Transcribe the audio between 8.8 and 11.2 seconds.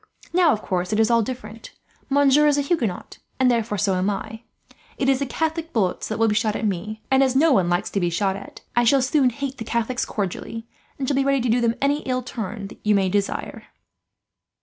shall soon hate the Catholics cordially, and shall